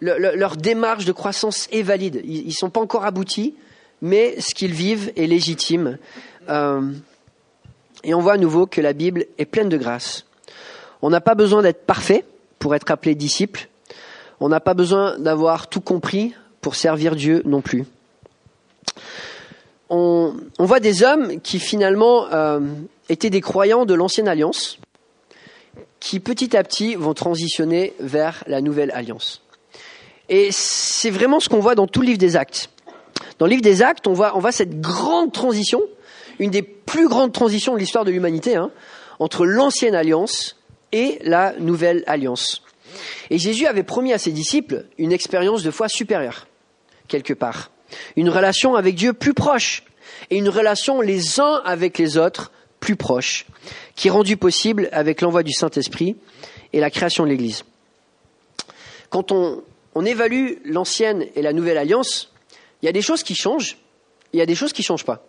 [0.00, 2.20] leur démarche de croissance est valide.
[2.24, 3.54] Ils ne sont pas encore aboutis,
[4.02, 5.98] mais ce qu'ils vivent est légitime.
[6.48, 6.92] Euh,
[8.04, 10.26] et on voit à nouveau que la Bible est pleine de grâce.
[11.02, 12.24] On n'a pas besoin d'être parfait
[12.58, 13.68] pour être appelé disciple.
[14.40, 17.84] On n'a pas besoin d'avoir tout compris pour servir Dieu non plus.
[19.94, 22.60] On, voit des hommes qui finalement euh,
[23.10, 24.78] étaient des croyants de l'ancienne alliance,
[26.00, 29.42] qui petit à petit vont transitionner vers la nouvelle alliance.
[30.30, 32.70] Et c'est vraiment ce qu'on voit dans tout le livre des actes.
[33.38, 35.82] Dans le livre des Actes, on voit, cette grande transition,
[36.38, 38.70] une des plus grandes transitions de l'histoire de l'humanité, hein,
[39.18, 40.56] entre l'ancienne alliance
[40.92, 42.62] et la nouvelle alliance.
[43.30, 46.46] Et Jésus avait promis à ses disciples une expérience de foi supérieure,
[47.08, 47.71] quelque part.
[48.16, 49.84] Une relation avec Dieu plus proche
[50.30, 53.46] et une relation les uns avec les autres plus proche,
[53.94, 56.16] qui est rendue possible avec l'envoi du Saint-Esprit
[56.72, 57.64] et la création de l'Église.
[59.10, 62.32] Quand on évalue l'ancienne et la nouvelle alliance,
[62.82, 63.78] il y a des choses qui changent,
[64.32, 65.24] il y a des choses qui ne changent pas.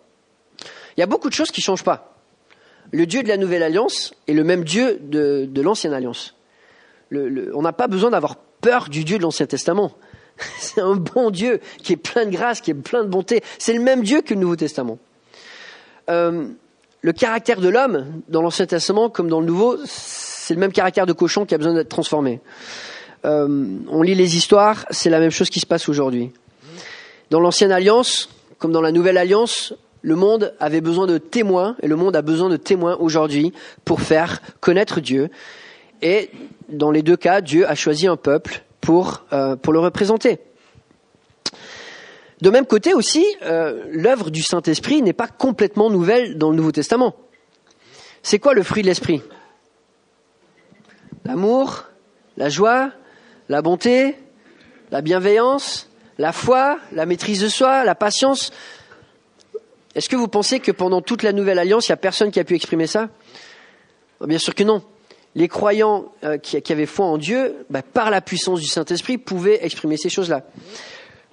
[0.96, 2.16] Il y a beaucoup de choses qui ne changent pas.
[2.90, 6.34] Le Dieu de la Nouvelle Alliance est le même Dieu de, l'Ancienne Alliance.
[7.12, 9.92] on n'a pas besoin d'avoir peur du Dieu de l'Ancien Testament.
[10.58, 13.42] C'est un bon Dieu qui est plein de grâce, qui est plein de bonté.
[13.58, 14.98] C'est le même Dieu que le Nouveau Testament.
[16.10, 16.46] Euh,
[17.00, 21.06] le caractère de l'homme, dans l'Ancien Testament comme dans le Nouveau, c'est le même caractère
[21.06, 22.40] de cochon qui a besoin d'être transformé.
[23.24, 26.30] Euh, on lit les histoires, c'est la même chose qui se passe aujourd'hui.
[27.30, 31.88] Dans l'ancienne alliance, comme dans la nouvelle alliance, le monde avait besoin de témoins, et
[31.88, 33.52] le monde a besoin de témoins aujourd'hui
[33.86, 35.30] pour faire connaître Dieu.
[36.02, 36.30] Et
[36.68, 40.38] dans les deux cas, Dieu a choisi un peuple pour, euh, pour le représenter.
[42.42, 46.72] De même côté aussi, euh, l'œuvre du Saint-Esprit n'est pas complètement nouvelle dans le Nouveau
[46.72, 47.16] Testament.
[48.22, 49.22] C'est quoi le fruit de l'Esprit?
[51.24, 51.84] L'amour,
[52.36, 52.90] la joie,
[53.48, 54.18] la bonté,
[54.90, 58.52] la bienveillance, la foi, la maîtrise de soi, la patience.
[59.94, 62.40] Est-ce que vous pensez que pendant toute la nouvelle alliance, il n'y a personne qui
[62.40, 63.08] a pu exprimer ça?
[64.20, 64.82] Bien sûr que non.
[65.34, 69.64] Les croyants euh, qui, avaient foi en Dieu, bah, par la puissance du Saint-Esprit, pouvaient
[69.64, 70.42] exprimer ces choses-là.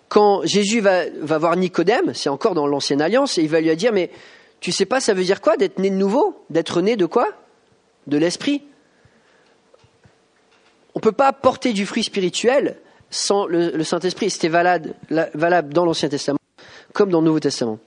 [0.09, 3.93] Quand Jésus va, voir Nicodème, c'est encore dans l'ancienne alliance, et il va lui dire,
[3.93, 4.09] mais
[4.59, 6.43] tu sais pas, ça veut dire quoi d'être né de nouveau?
[6.49, 7.27] D'être né de quoi?
[8.07, 8.63] De l'Esprit?
[10.95, 12.77] On ne peut pas porter du fruit spirituel
[13.09, 14.29] sans le, Saint-Esprit.
[14.29, 16.37] C'était valable, valable dans l'Ancien Testament
[16.93, 17.79] comme dans le Nouveau Testament.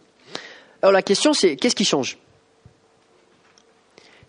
[0.83, 2.18] Alors la question c'est qu'est-ce qui change?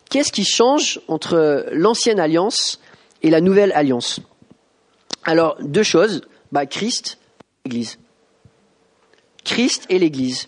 [0.10, 2.80] Qu'est-ce qui change entre l'ancienne alliance
[3.24, 4.20] et la nouvelle alliance?
[5.24, 7.18] Alors deux choses, bah, Christ
[7.66, 7.98] l'Église.
[9.44, 10.48] Christ et l'Église.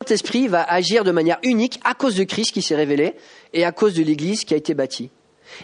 [0.00, 3.14] Le Saint-Esprit va agir de manière unique à cause de Christ qui s'est révélé
[3.52, 5.10] et à cause de l'Église qui a été bâtie.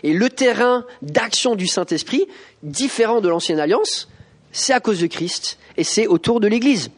[0.02, 2.26] Et le terrain d'action du Saint-Esprit,
[2.62, 4.08] différent de l'ancienne alliance,
[4.52, 6.90] c'est à cause de Christ et c'est autour de l'Église.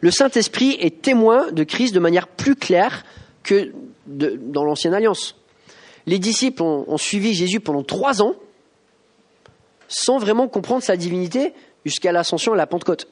[0.00, 3.04] Le Saint-Esprit est témoin de Christ de manière plus claire
[3.42, 3.72] que
[4.06, 5.36] dans l'ancienne alliance.
[6.06, 8.34] Les disciples ont, suivi Jésus pendant trois ans
[9.88, 11.52] sans vraiment comprendre sa divinité
[11.84, 13.08] jusqu'à l'ascension à la Pentecôte.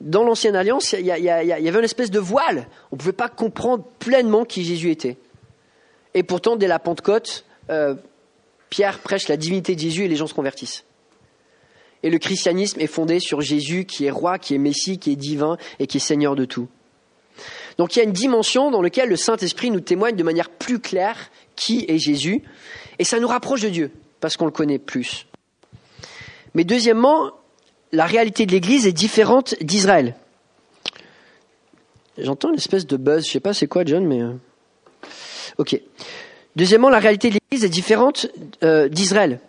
[0.00, 2.66] Dans l'ancienne alliance, il y, avait une espèce de voile.
[2.92, 5.16] On ne pouvait pas comprendre pleinement qui Jésus était.
[6.14, 7.94] Et pourtant, dès la Pentecôte, euh,
[8.70, 10.84] Pierre prêche la divinité de Jésus et les gens se convertissent.
[12.02, 15.16] Et le christianisme est fondé sur Jésus qui est roi, qui est Messie, qui est
[15.16, 16.68] divin et qui est Seigneur de tout.
[17.78, 20.78] Donc il y a une dimension dans laquelle le Saint-Esprit nous témoigne de manière plus
[20.78, 22.42] claire qui est Jésus,
[22.98, 25.26] et ça nous rapproche de Dieu, parce qu'on le connaît plus.
[26.54, 27.32] Mais deuxièmement,
[27.92, 30.14] la réalité de l'Église est différente d'Israël.
[32.18, 34.22] J'entends une espèce de buzz, je sais pas c'est quoi John, mais...
[34.22, 34.32] Euh,
[35.58, 35.80] ok.
[36.54, 38.26] Deuxièmement, la réalité de l'Église est différente
[38.62, 39.40] euh, d'Israël.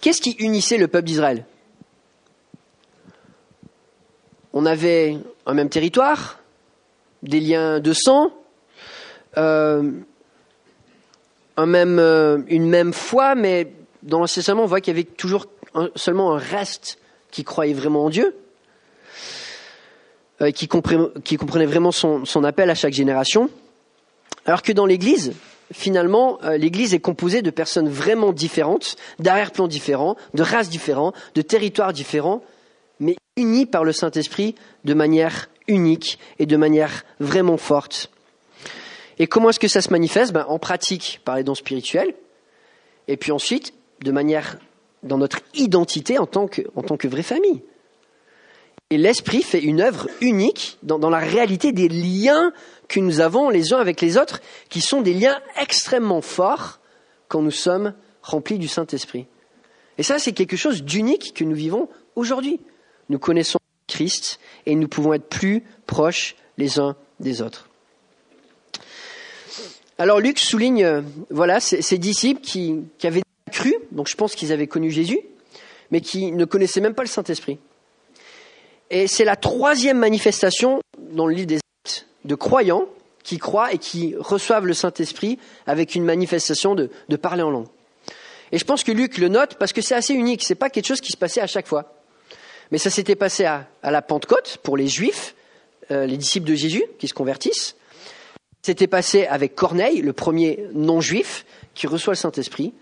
[0.00, 1.44] Qu'est-ce qui unissait le peuple d'Israël?
[4.52, 6.38] On avait un même territoire,
[7.22, 8.32] des liens de sang,
[9.36, 9.90] euh,
[11.58, 11.98] même,
[12.48, 15.46] une même foi, mais dans l'Ancien Testament, on voit qu'il y avait toujours
[15.94, 16.98] seulement un reste
[17.30, 18.34] qui croyait vraiment en Dieu,
[20.40, 23.48] euh, qui, comprenait, vraiment son, appel à chaque génération.
[24.44, 25.32] Alors que dans l'Église,
[25.72, 31.42] finalement, euh, l'Église est composée de personnes vraiment différentes, d'arrière-plans différents, de races différentes, de
[31.42, 32.42] territoires différents,
[33.00, 34.54] mais unies par le Saint-Esprit
[34.84, 38.10] de manière unique et de manière vraiment forte.
[39.18, 40.32] Et comment est-ce que ça se manifeste?
[40.32, 42.14] Ben, En pratique, par les dons spirituels,
[43.08, 44.58] et puis ensuite, de manière
[45.02, 47.62] dans notre identité en tant que, en tant que vraie famille.
[48.90, 52.52] Et l'Esprit fait une œuvre unique dans, dans, la réalité des liens
[52.88, 56.78] que nous avons les uns avec les autres, qui sont des liens extrêmement forts
[57.28, 59.26] quand nous sommes remplis du Saint-Esprit.
[59.98, 62.60] Et ça, c'est quelque chose d'unique que nous vivons aujourd'hui.
[63.08, 63.58] Nous connaissons
[63.92, 67.68] Christ et nous pouvons être plus proches les uns des autres.
[69.98, 74.66] Alors Luc souligne, voilà, ces, disciples qui, qui avaient cru, donc je pense qu'ils avaient
[74.66, 75.20] connu Jésus,
[75.90, 77.58] mais qui ne connaissaient même pas le Saint-Esprit.
[78.90, 82.86] Et c'est la troisième manifestation dans le livre des actes de croyants
[83.22, 87.68] qui croient et qui reçoivent le Saint-Esprit avec une manifestation de, parler en langue.
[88.50, 90.86] Et je pense que Luc le note parce que c'est assez unique, c'est pas quelque
[90.86, 92.01] chose qui se passait à chaque fois.
[92.72, 95.34] Mais ça s'était passé à, la Pentecôte pour les Juifs,
[95.90, 97.76] euh, les disciples de Jésus qui se convertissent.
[98.62, 102.72] C'était passé avec Corneille, le premier non-juif qui reçoit le Saint-Esprit.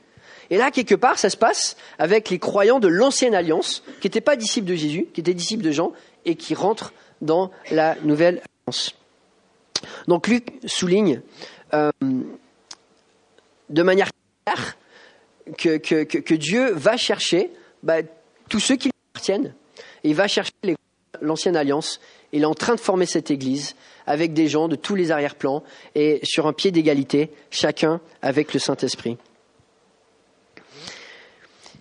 [0.50, 4.20] Et là, quelque part, ça se passe avec les croyants de l'ancienne alliance, qui n'étaient
[4.20, 5.92] pas disciples de Jésus, qui étaient disciples de Jean,
[6.24, 8.94] et qui rentrent dans la nouvelle alliance.
[10.07, 11.20] Donc Luc souligne
[11.74, 11.90] euh,
[13.70, 14.11] de manière
[14.44, 14.76] claire
[15.59, 17.50] que, Dieu va chercher
[17.83, 18.03] bah,
[18.48, 19.55] tous ceux qui lui appartiennent.
[20.05, 20.53] Il va chercher
[21.21, 22.01] l'ancienne alliance.
[22.33, 23.75] Il est en train de former cette Église
[24.07, 25.63] avec des gens de tous les arrière-plans
[25.95, 29.17] et sur un pied d'égalité, chacun avec le Saint-Esprit.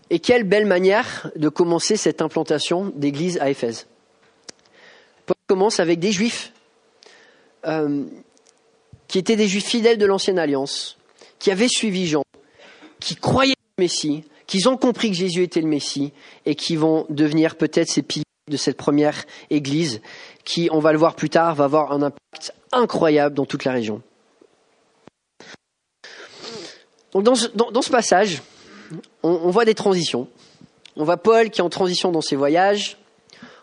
[0.09, 3.87] Et quelle belle manière de commencer cette implantation d'église à Éphèse.
[5.25, 6.51] Paul commence avec des juifs
[7.67, 8.05] euh,
[9.07, 10.97] qui étaient des juifs fidèles de l'ancienne alliance,
[11.37, 12.23] qui avaient suivi Jean,
[12.99, 16.11] qui croyaient le Messie, qui ont compris que Jésus était le Messie
[16.47, 20.01] et qui vont devenir peut-être ces piliers de cette première église
[20.43, 23.71] qui, on va le voir plus tard, va avoir un impact incroyable dans toute la
[23.71, 24.01] région.
[27.13, 28.41] Donc dans ce passage,
[29.21, 30.27] on, voit des transitions.
[30.95, 32.97] On voit Paul qui est en transition dans ses voyages.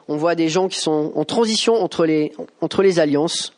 [0.07, 3.53] On voit des gens qui sont en transition entre les, alliances.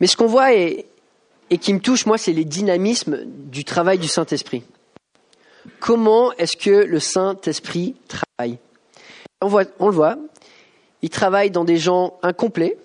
[0.00, 0.86] Mais ce qu'on voit et,
[1.50, 4.62] et qui me touche, moi, c'est les dynamismes du travail du Saint-Esprit.
[5.80, 8.58] Comment est-ce que le Saint-Esprit travaille?
[9.40, 10.16] On, le voit,
[11.02, 12.76] il travaille dans des gens incomplets,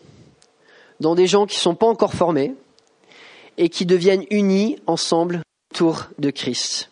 [0.99, 2.53] dans des gens qui ne sont pas encore formés,
[3.57, 6.89] et qui deviennent unis ensemble autour de Christ.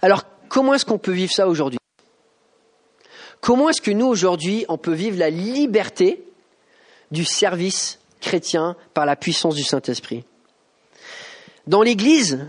[0.00, 1.78] Alors, comment est-ce qu'on peut vivre ça aujourd'hui?
[3.40, 6.24] Comment est-ce que nous, aujourd'hui, on peut vivre la liberté
[7.10, 10.24] du service chrétien par la puissance du Saint-Esprit?
[11.66, 12.46] Dans l'Église,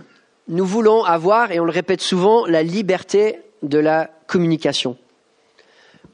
[0.47, 4.97] nous voulons avoir, et on le répète souvent, la liberté de la communication.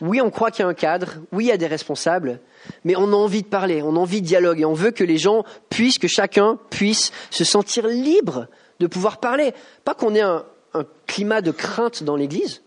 [0.02, 2.40] Oui, on croit qu'il y a un cadre, oui, il y a des responsables,
[2.86, 5.18] mais on a envie de parler, on a envie de dialoguer, on veut que les
[5.18, 8.48] gens puissent, que chacun puisse se sentir libre
[8.80, 9.54] de pouvoir parler.
[9.84, 12.62] Pas qu'on ait un, un climat de crainte dans l'Église.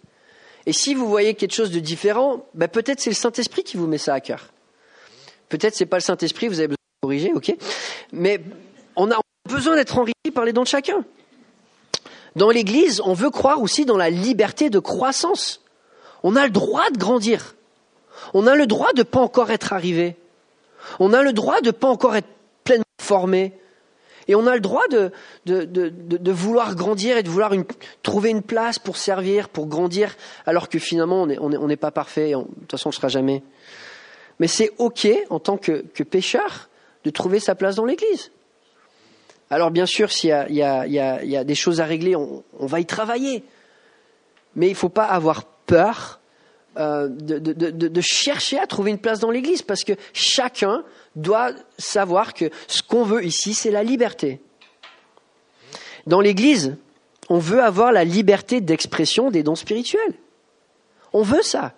[0.67, 3.87] Et si vous voyez quelque chose de différent, ben peut-être c'est le Saint-Esprit qui vous
[3.87, 4.53] met ça à cœur.
[5.49, 7.55] Peut-être c'est pas le Saint-Esprit, vous avez besoin de corriger, ok
[8.13, 8.41] Mais
[8.95, 11.05] on a besoin d'être enrichi par les dons de chacun.
[12.37, 15.61] Dans l'Église, on veut croire aussi dans la liberté de croissance.
[16.23, 17.57] On a le droit de grandir.
[18.35, 20.17] On a le droit de ne pas encore être arrivé.
[20.99, 22.29] On a le droit de ne pas encore être
[22.65, 23.53] pleinement formé.
[24.29, 25.11] Et on a le droit de,
[26.31, 27.53] vouloir grandir et de vouloir
[28.03, 30.15] trouver une place pour servir, pour grandir,
[30.47, 33.43] alors que finalement on n'est pas parfait, de toute façon on ne sera jamais.
[34.39, 36.69] Mais c'est OK en tant que, que pécheur
[37.05, 38.31] de trouver sa place dans l'Église.
[39.53, 43.45] Alors bien sûr, s'il y, a, des choses à régler, on, va y travailler.
[44.57, 46.21] Mais il ne faut pas avoir peur
[46.79, 50.85] euh, de, chercher à trouver une place dans l'Église, parce que chacun
[51.17, 54.41] doit savoir que ce qu'on veut ici, c'est la liberté.
[56.07, 56.79] Dans l'Église,
[57.29, 60.15] on veut avoir la liberté d'expression des dons spirituels.
[61.13, 61.75] On veut ça.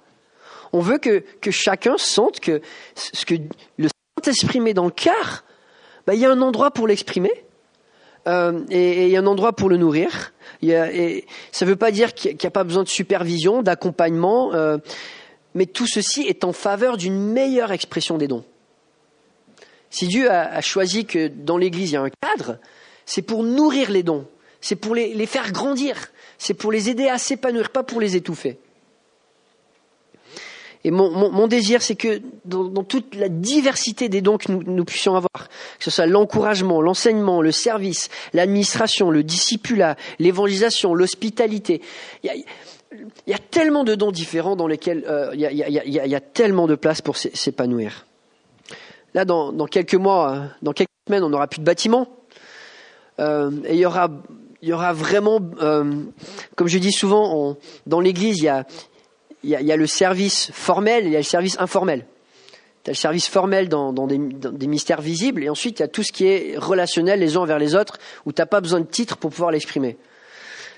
[0.72, 2.62] On veut que, chacun sente que
[2.94, 3.34] ce que
[3.78, 3.88] le
[4.22, 5.42] Saint-Esprit met dans le cœur,
[6.06, 7.32] bah, il y a un endroit pour l'exprimer
[8.26, 10.32] euh, et il y a un endroit pour le nourrir.
[10.62, 14.78] Ça ne veut pas dire qu'il n'y a, pas besoin de supervision, d'accompagnement, euh,
[15.54, 18.44] mais tout ceci est en faveur d'une meilleure expression des dons.
[19.90, 22.58] Si Dieu a, choisi que dans l'Église il y a un cadre,
[23.06, 24.26] c'est pour nourrir les dons,
[24.60, 28.58] c'est pour les faire grandir, c'est pour les aider à s'épanouir, pas pour les étouffer.
[30.86, 35.48] Et mon, désir, c'est que dans, toute la diversité des dons que nous, puissions avoir,
[35.78, 41.80] que ce soit l'encouragement, l'enseignement, le service, l'administration, le discipulat, l'évangélisation, l'hospitalité,
[42.22, 42.44] il
[43.26, 47.16] y, a, tellement de dons différents dans lesquels il, y a, tellement de place pour
[47.16, 48.06] s'épanouir.
[49.14, 52.08] Là, dans, quelques mois, dans quelques semaines, on n'aura plus de bâtiment.
[53.20, 54.10] Euh, et il y aura
[54.60, 56.02] y vraiment, euh,
[56.56, 57.56] comme je dis souvent,
[57.86, 58.64] dans l'Église, il
[59.44, 62.06] il y, a, le service formel et il y a le service informel.
[62.82, 66.02] Tu as le service formel dans, des, mystères visibles et ensuite il y a tout
[66.02, 68.86] ce qui est relationnel les uns envers les autres où tu n'as pas besoin de
[68.86, 69.96] titre pour pouvoir l'exprimer.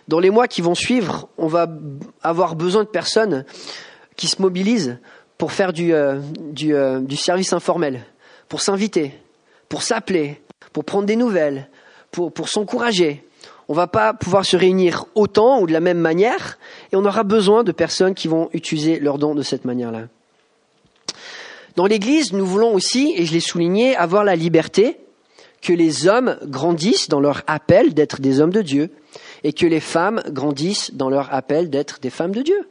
[0.08, 1.68] Dans les mois qui vont suivre, on va
[2.22, 3.44] avoir besoin de personnes
[4.16, 4.98] qui se mobilisent
[5.38, 6.20] pour faire du, euh,
[6.62, 8.04] euh, service informel,
[8.48, 9.12] pour s'inviter,
[9.68, 10.40] pour s'appeler,
[10.72, 11.68] pour prendre des nouvelles,
[12.10, 13.25] pour s'encourager,
[13.68, 16.58] on va pas pouvoir se réunir autant ou de la même manière,
[16.92, 20.08] et on aura besoin de personnes qui vont utiliser leurs dons de cette manière-là.
[21.74, 24.98] Dans l'Église, nous voulons aussi, et je l'ai souligné, avoir la liberté
[25.62, 28.90] que les hommes grandissent dans leur appel d'être des hommes de Dieu,
[29.44, 32.68] et que les femmes grandissent dans leur appel d'être des femmes de Dieu.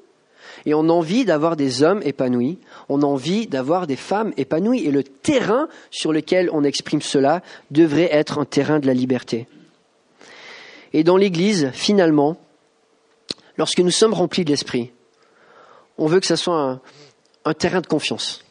[0.65, 2.57] Et on a envie d'avoir des hommes épanouis,
[2.89, 7.41] on a envie d'avoir des femmes épanouies, et le terrain sur lequel on exprime cela
[7.69, 9.47] devrait être un terrain de la liberté.
[10.95, 12.37] Et dans l'Église, finalement,
[13.57, 14.93] lorsque nous sommes remplis de l'Esprit,
[15.97, 16.79] on veut que ce soit
[17.43, 18.45] un, terrain de confiance.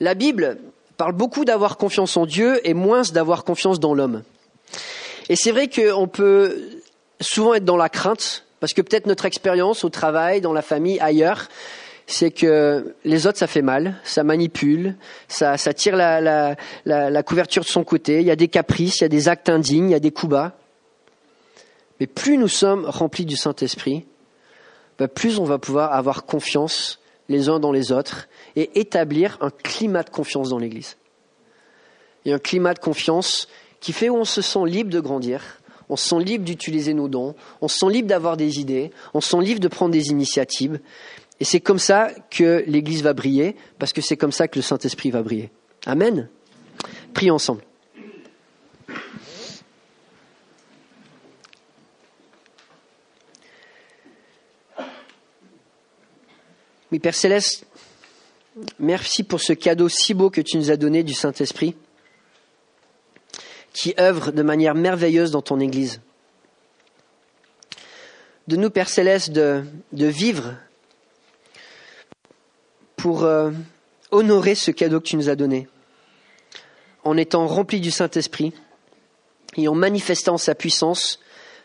[0.00, 0.58] La Bible
[0.98, 4.22] parle beaucoup d'avoir confiance en Dieu et moins d'avoir confiance dans l'homme.
[5.30, 6.60] Et c'est vrai qu'on peut
[7.22, 11.00] souvent être dans la crainte, parce que peut-être notre expérience au travail, dans la famille,
[11.00, 11.48] ailleurs,
[12.06, 14.94] c'est que les autres, ça fait mal, ça manipule,
[15.28, 16.54] ça, tire la,
[16.84, 19.48] la, couverture de son côté, il y a des caprices, il y a des actes
[19.48, 20.58] indignes, il y a des coups bas.
[22.00, 24.04] Mais plus nous sommes remplis du Saint-Esprit,
[24.98, 29.50] bah, plus on va pouvoir avoir confiance les uns dans les autres et établir un
[29.50, 30.96] climat de confiance dans l'Église.
[32.26, 33.48] A un climat de confiance
[33.80, 35.42] qui fait où on se sent libre de grandir,
[35.88, 39.20] on se sent libre d'utiliser nos dons, on se sent libre d'avoir des idées, on
[39.20, 40.80] se sent libre de prendre des initiatives.
[41.40, 44.62] Et c'est comme ça que l'Église va briller, parce que c'est comme ça que le
[44.62, 45.50] Saint-Esprit va briller.
[45.84, 46.28] Amen.
[47.12, 47.62] Prions ensemble.
[56.94, 57.66] Oui, Père Céleste,
[58.78, 61.74] merci pour ce cadeau si beau que tu nous as donné du Saint-Esprit,
[63.72, 66.00] qui œuvre de manière merveilleuse dans ton Église.
[68.46, 70.54] De nous, Père Céleste, de, vivre
[72.94, 73.50] pour euh,
[74.12, 75.66] honorer ce cadeau que tu nous as donné,
[77.02, 78.52] en étant remplis du Saint-Esprit
[79.56, 81.18] et en manifestant sa puissance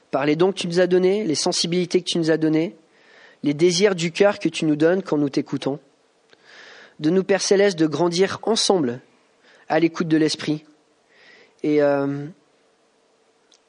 [0.09, 2.75] par les dons que tu nous as donnés, les sensibilités que tu nous as données,
[3.43, 5.79] les désirs du cœur que tu nous donnes quand nous t'écoutons,
[6.99, 8.99] de nous, Père Céleste, de grandir ensemble
[9.69, 10.65] à l'écoute de l'Esprit
[11.63, 12.25] et euh,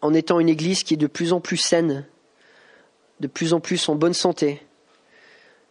[0.01, 2.07] en étant une Église qui est de plus en plus saine,
[3.21, 4.63] de plus en plus en bonne santé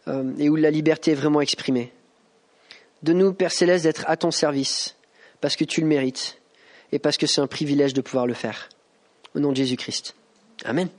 [0.08, 1.92] euh, et où la liberté est vraiment exprimée.
[3.02, 4.96] De nous, Père Céleste, d'être à ton service
[5.40, 6.38] parce que tu le mérites
[6.92, 8.68] et parce que c'est un privilège de pouvoir le faire.
[9.34, 10.14] Au nom de Jésus-Christ.
[10.64, 10.90] Amen.